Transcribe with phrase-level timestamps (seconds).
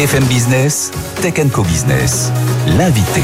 [0.00, 2.32] BFM Business, Tech Co Business,
[2.78, 3.20] l'invité.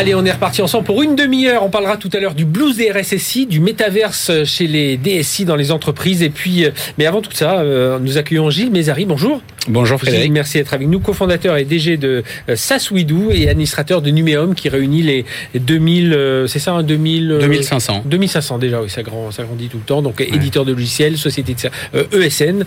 [0.00, 1.62] Allez, on est reparti ensemble pour une demi-heure.
[1.62, 5.56] On parlera tout à l'heure du blues des RSSI, du métaverse chez les DSI dans
[5.56, 6.22] les entreprises.
[6.22, 9.04] Et puis, euh, mais avant tout ça, euh, nous accueillons Gilles Mézari.
[9.04, 9.42] Bonjour.
[9.68, 10.24] Bonjour Frédéric.
[10.24, 14.54] Gilles, merci d'être avec nous, cofondateur et DG de euh, Saswidou et administrateur de Numéum
[14.54, 18.04] qui réunit les 2000, c'est ça, 2000 2500.
[18.06, 20.00] 2500 déjà, oui, ça, grand, ça grandit tout le temps.
[20.00, 21.54] Donc, éditeur de logiciels, société
[21.92, 22.64] de ESN,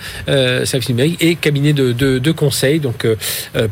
[0.65, 2.79] service numérique et cabinet de, de, de conseil.
[2.79, 3.07] Donc,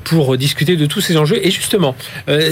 [0.04, 1.40] pour discuter de tous ces enjeux.
[1.44, 1.96] Et justement,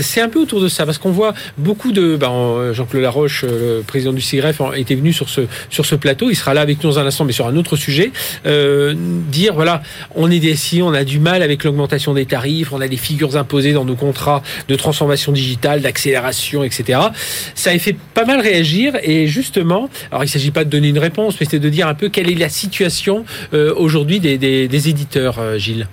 [0.02, 2.16] c'est un peu autour de ça parce qu'on voit beaucoup de.
[2.16, 6.30] Ben, Jean-Claude Laroche, euh, le président du CIGREF, était venu sur ce, plateau.
[6.30, 8.12] Il sera là avec nous dans un instant, mais sur un autre sujet.
[8.45, 9.81] Euh, dire voilà,
[10.16, 13.35] on est DSI, on a du mal avec l'augmentation des tarifs, on a des figures
[13.38, 17.00] imposées dans nos contrats de transformation digitale, d'accélération, etc.
[17.55, 20.89] Ça a fait pas mal réagir et justement, alors il ne s'agit pas de donner
[20.89, 24.89] une réponse, mais c'est de dire un peu quelle est la situation euh, aujourd'hui des,
[24.89, 25.88] éditeurs, Gilles.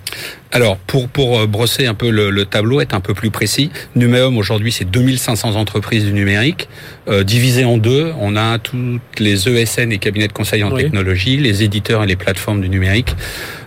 [0.51, 4.71] Alors, pour, euh, brosser un peu le, tableau, être un peu plus précis, Numéum aujourd'hui
[4.71, 6.67] c'est 2500 entreprises du numérique,
[7.07, 8.11] euh, divisées en deux.
[8.19, 12.15] On a toutes les ESN et cabinets de conseil en technologie, les éditeurs et les
[12.15, 13.15] plateformes du numérique.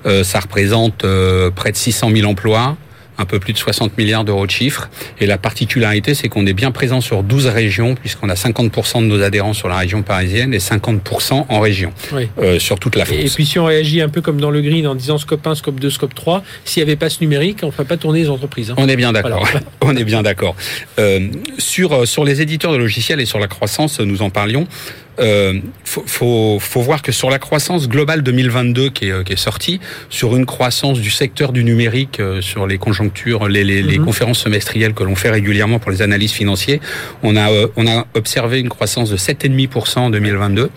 [0.07, 2.77] Euh, ça représente euh, près de 600 000 emplois,
[3.21, 4.91] un peu plus de 60 milliards d'euros de chiffre.
[5.21, 9.07] Et la particularité, c'est qu'on est bien présent sur 12 régions, puisqu'on a 50% de
[9.07, 11.93] nos adhérents sur la région parisienne et 50% en région,
[12.39, 13.19] euh, sur toute la France.
[13.21, 15.55] Et puis si on réagit un peu comme dans le green en disant scope 1,
[15.55, 18.21] scope 2, scope 3, s'il n'y avait pas ce numérique, on ne ferait pas tourner
[18.21, 18.71] les entreprises.
[18.71, 18.75] Hein.
[18.79, 19.47] On est bien d'accord.
[19.83, 20.57] on est bien d'accord.
[20.99, 24.67] Euh, sur, euh, sur les éditeurs de logiciels et sur la croissance, nous en parlions
[25.21, 29.33] euh, faut, faut, faut, voir que sur la croissance globale 2022 qui est, euh, qui
[29.33, 33.83] est sortie, sur une croissance du secteur du numérique, euh, sur les conjonctures, les, les,
[33.83, 34.05] les mhm.
[34.05, 36.79] conférences semestrielles que l'on fait régulièrement pour les analyses financières,
[37.23, 40.71] on a, euh, on a observé une croissance de 7,5% en 2022,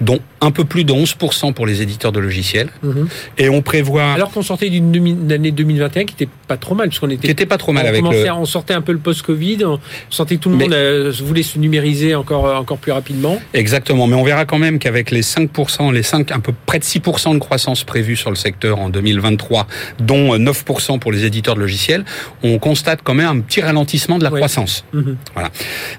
[0.00, 2.68] dont un peu plus de 11% pour les éditeurs de logiciels.
[2.82, 3.08] Mhm.
[3.36, 4.12] Et on prévoit...
[4.12, 7.26] Alors qu'on sortait d'une année 2021 qui était pas trop mal, parce qu'on était...
[7.26, 8.30] Qui était pas trop mal on avec le...
[8.32, 9.78] On sortait un peu le post-Covid, on
[10.08, 10.74] sentait que tout le monde
[11.22, 13.40] voulait se numériser encore, encore plus rapidement.
[13.52, 16.84] Exactement mais on verra quand même qu'avec les 5%, les 5, un peu près de
[16.84, 19.66] 6% de croissance prévue sur le secteur en 2023,
[19.98, 22.04] dont 9% pour les éditeurs de logiciels,
[22.42, 24.84] on constate quand même un petit ralentissement de la croissance.
[24.92, 25.16] Mhm.
[25.34, 25.50] Voilà.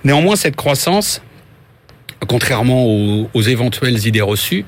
[0.03, 1.21] Néanmoins, cette croissance,
[2.27, 4.65] contrairement aux, éventuelles idées reçues,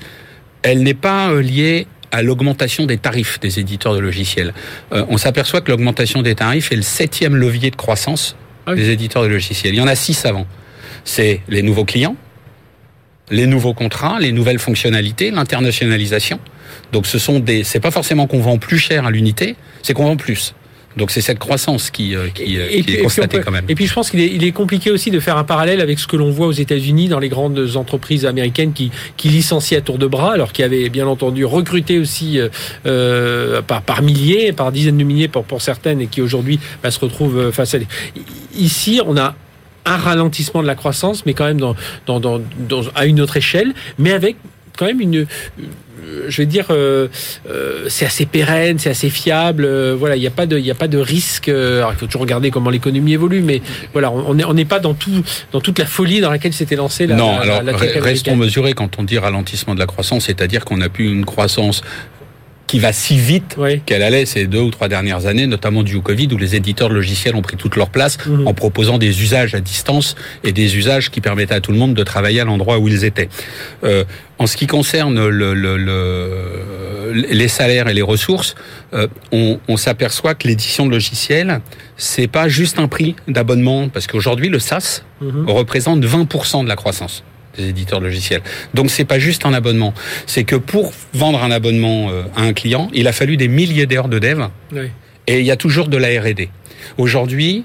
[0.61, 4.53] elle n'est pas euh, liée à l'augmentation des tarifs des éditeurs de logiciels.
[4.93, 8.35] Euh, on s'aperçoit que l'augmentation des tarifs est le septième levier de croissance
[8.65, 9.73] ah des éditeurs de logiciels.
[9.73, 10.47] Il y en a six avant.
[11.03, 12.15] C'est les nouveaux clients,
[13.33, 16.39] les nouveaux contrats, les nouvelles fonctionnalités, l'internationalisation.
[16.91, 20.05] Donc ce sont des, c'est pas forcément qu'on vend plus cher à l'unité, c'est qu'on
[20.05, 20.53] vend plus.
[20.95, 23.65] Donc c'est cette croissance qui, euh, qui, euh, est constatée quand même.
[23.67, 25.97] Et puis je pense qu'il est, il est compliqué aussi de faire un parallèle avec
[25.97, 29.81] ce que l'on voit aux États-Unis dans les grandes entreprises américaines qui, qui licencient à
[29.81, 32.39] tour de bras, alors qu'ils avaient bien entendu recruté aussi
[32.85, 36.91] euh, par, par milliers, par dizaines de milliers pour, pour certaines, et qui aujourd'hui bah,
[36.91, 37.79] se retrouvent face à.
[38.55, 39.33] Ici, on a
[39.85, 42.41] un ralentissement de la croissance, mais quand même dans, dans, dans,
[42.95, 44.37] à une autre échelle, mais avec
[44.77, 45.27] quand même une
[46.27, 47.07] je vais dire, euh,
[47.49, 49.65] euh, c'est assez pérenne, c'est assez fiable.
[49.65, 51.49] Euh, voilà, il n'y a pas de, il a pas de risque.
[51.49, 53.61] alors, il faut toujours regarder comment l'économie évolue, mais
[53.91, 57.07] voilà, on n'est on pas dans tout, dans toute la folie dans laquelle s'était lancée
[57.07, 57.15] la.
[57.15, 61.09] Non, alors restons mesurés quand on dit ralentissement de la croissance, c'est-à-dire qu'on a pu
[61.09, 61.81] une croissance
[62.67, 66.29] qui va si vite qu'elle allait ces deux ou trois dernières années, notamment du Covid,
[66.31, 68.47] où les éditeurs de logiciels ont pris toute leur place mhm.
[68.47, 71.93] en proposant des usages à distance et des usages qui permettaient à tout le monde
[71.93, 73.29] de travailler à l'endroit où ils étaient.
[73.83, 74.03] Euh,
[74.39, 78.55] en ce qui concerne le, le, le, les salaires et les ressources,
[78.93, 81.61] euh, on, on s'aperçoit que l'édition de logiciels,
[81.97, 85.49] c'est pas juste un prix d'abonnement, parce qu'aujourd'hui le SaaS mhm.
[85.49, 87.23] représente 20% de la croissance
[87.57, 88.41] des éditeurs de logiciels.
[88.73, 89.93] Donc c'est pas juste un abonnement,
[90.25, 93.85] c'est que pour vendre un abonnement euh, à un client, il a fallu des milliers
[93.85, 94.47] d'heures de dev.
[95.27, 96.49] Et il y a toujours de la R&D.
[96.97, 97.63] Aujourd'hui,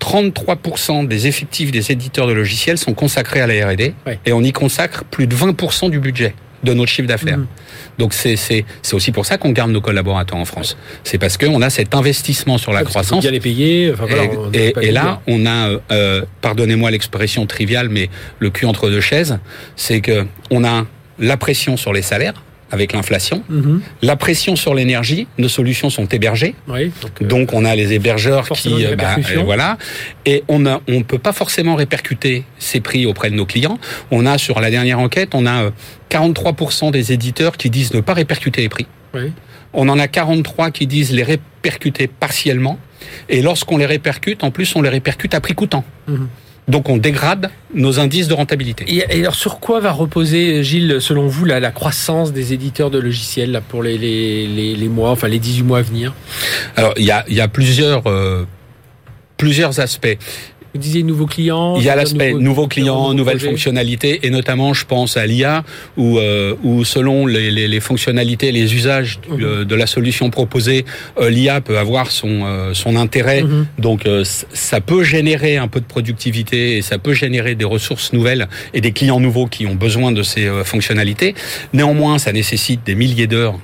[0.00, 3.94] 33% des effectifs des éditeurs de logiciels sont consacrés à la R&D
[4.26, 6.34] et on y consacre plus de 20% du budget
[6.64, 7.38] de notre chiffre d'affaires.
[7.38, 7.46] Mhm.
[7.98, 10.76] Donc c'est c'est c'est aussi pour ça qu'on garde nos collaborateurs en France.
[11.04, 13.22] C'est parce qu'on a cet investissement sur la croissance.
[13.22, 13.92] Bien les payer.
[13.92, 18.08] Enfin, voilà, et, et, là, on a, euh, pardonnez-moi l'expression triviale, mais
[18.38, 19.38] le cul entre deux chaises,
[19.76, 20.86] c'est que on a
[21.18, 23.42] la pression sur les salaires avec l'inflation.
[23.48, 23.80] Mhm.
[24.02, 26.54] La pression sur l'énergie, nos solutions sont hébergées.
[26.68, 29.78] Oui, donc, euh, on a les hébergeurs qui, euh, bah, euh, voilà,
[30.26, 33.78] et on ne on peut pas forcément répercuter ces prix auprès de nos clients.
[34.10, 35.70] On a sur la dernière enquête, on a
[36.10, 38.86] 43% des éditeurs qui disent ne pas répercuter les prix.
[39.14, 39.32] Oui.
[39.72, 42.78] On en a 43 qui disent les répercuter partiellement.
[43.28, 45.84] Et lorsqu'on les répercute, en plus, on les répercute à prix coûtant.
[46.06, 46.28] Mhm.
[46.68, 48.84] Donc on dégrade nos indices de rentabilité.
[48.88, 52.98] Et, alors sur quoi va reposer, Gilles, selon vous, la, la croissance des éditeurs de
[52.98, 56.14] logiciels là, pour les, les, les, mois, enfin les 18 mois à venir?
[56.76, 58.44] Alors il y a, il y a plusieurs, euh,
[59.36, 60.18] plusieurs aspects.
[60.74, 61.76] Vous disiez nouveaux clients.
[61.78, 65.64] Il y a l'aspect nouveaux, clients, nouvelles fonctionnalités, et notamment, je pense à l'IA,
[65.96, 69.42] où, euh, où selon les, les, les, fonctionnalités, les usages mhm.
[69.42, 70.84] euh, de la solution proposée,
[71.18, 73.42] euh, l'IA peut avoir son euh, son intérêt.
[73.42, 73.66] Mhm.
[73.78, 78.48] Donc, ça peut générer un peu de productivité et ça peut générer des ressources nouvelles
[78.74, 81.34] et des clients nouveaux qui ont besoin de ces fonctionnalités.
[81.72, 83.58] Néanmoins, ça nécessite des milliers d'heures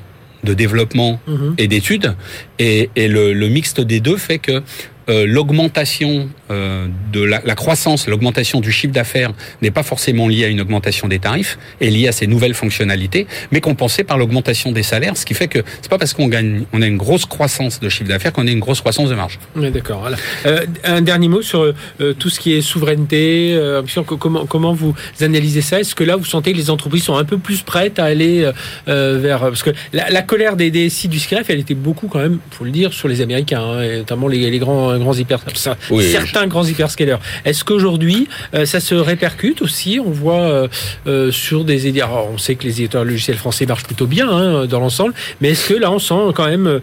[0.44, 1.54] de développement mhm.
[1.58, 2.14] et d'études.
[2.58, 4.62] Et, et le, le, mixte des deux fait que
[5.08, 10.48] euh, l'augmentation euh, de la, croissance, l'augmentation du chiffre d'affaires n'est pas forcément liée à
[10.48, 14.82] une augmentation des tarifs, est liée à ces nouvelles fonctionnalités, mais compensée par l'augmentation des
[14.82, 17.80] salaires, ce qui fait que c'est pas parce qu'on gagne, on a une grosse croissance
[17.80, 19.38] de chiffre d'affaires qu'on a une grosse croissance de marge.
[19.56, 20.08] Oui, d'accord.
[20.46, 21.72] Euh, un dernier mot sur
[22.18, 23.58] tout ce qui est souveraineté.
[24.18, 25.80] Comment comment vous analysez ça?
[25.80, 28.50] Est-ce que là vous sentez que les entreprises sont un peu plus prêtes à aller
[28.86, 32.64] vers parce que la, colère des DSI du SCREF, elle était beaucoup quand même, faut
[32.64, 35.40] le dire, sur les Américains, hein, notamment les grands grands hyper,
[36.00, 37.18] certains grands hyperscalers.
[37.44, 40.68] Est-ce qu'aujourd'hui euh, ça se répercute aussi On voit euh,
[41.06, 42.28] euh, sur des éditeurs.
[42.32, 45.68] On sait que les éditeurs logiciels français marchent plutôt bien hein, dans l'ensemble, mais est-ce
[45.68, 46.80] que là on sent quand même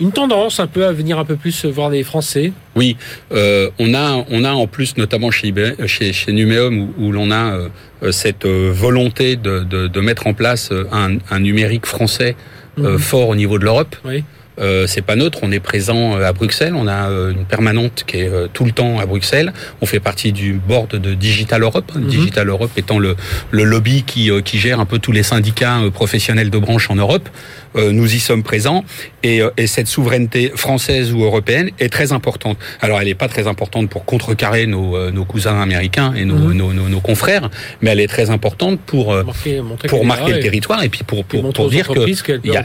[0.00, 2.52] une tendance un peu à venir un peu plus voir les Français?
[2.74, 2.96] Oui,
[3.30, 5.52] on a on a en plus notamment chez
[5.86, 7.68] chez, chez Numéum où, l'on a
[8.10, 12.34] cette volonté de, de, mettre en place un, un numérique français
[12.76, 12.98] mhm.
[12.98, 13.96] fort au niveau de l'Europe.
[14.04, 14.24] Oui.
[14.60, 18.04] Euh, c'est pas neutre, on est présent euh, à Bruxelles, on a euh, une permanente
[18.06, 19.52] qui est euh, tout le temps à Bruxelles.
[19.80, 22.06] On fait partie du board de Digital Europe, mhm.
[22.06, 23.16] Digital Europe étant le,
[23.50, 27.28] le lobby qui, qui gère un peu tous les syndicats professionnels de branche en Europe.
[27.76, 28.84] Nous y sommes présents
[29.24, 32.56] et, et, cette souveraineté française ou européenne est très importante.
[32.80, 36.52] Alors elle n'est pas très importante pour contrecarrer nos, nos cousins américains et nos, mhm.
[36.52, 37.50] nos, nos, nos, confrères,
[37.82, 41.52] mais elle est très importante pour marquer, pour marquer le territoire et puis pour, pour,
[41.52, 42.46] pour dire que...
[42.46, 42.62] Y a,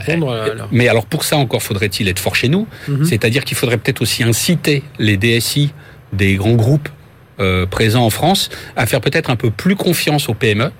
[0.70, 3.04] mais alors pour ça encore faudrait faudrait-il être fort chez nous mhm.
[3.04, 5.72] C'est-à-dire qu'il faudrait peut-être aussi inciter les DSI
[6.12, 6.88] des grands groupes
[7.40, 10.70] euh, présents en France à faire peut-être un peu plus confiance aux PME,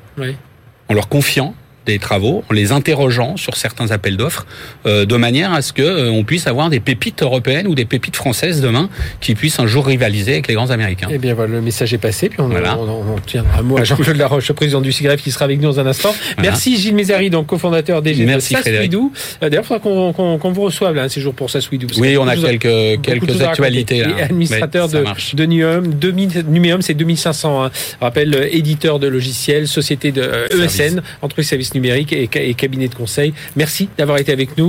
[0.89, 1.55] en leur confiant
[1.87, 4.47] des travaux en les interrogeant sur certains appels d'offres
[4.87, 7.85] euh, de manière à ce que euh, on puisse avoir des pépites européennes ou des
[7.85, 8.89] pépites françaises demain
[9.21, 11.09] qui puissent un jour rivaliser avec les grands américains.
[11.11, 12.79] Eh bien voilà, le message est passé puis on, voilà.
[12.79, 15.81] on, tiendra un mot à Jean-Claude Laroche, président du CIGREF qui sera avec nous dans
[15.81, 16.15] un instant.
[16.41, 19.13] Merci Gilles Mézari, donc cofondateur des Merci de Sassuidou.
[19.43, 21.87] Euh, d'ailleurs, il faudra qu'on vous reçoive là un séjour pour Sassuidou.
[21.99, 24.25] Oui, on a quelques quelques actualités là.
[24.25, 25.05] Administrateur de,
[25.35, 25.85] de Numéum,
[26.49, 27.71] Numéum c'est 2500 hein.
[28.01, 30.23] rappelle éditeur de logiciels, société de
[30.53, 33.33] ESN, entreprise services numériques et, et cabinet de conseil.
[33.57, 34.69] Merci d'avoir été avec nous.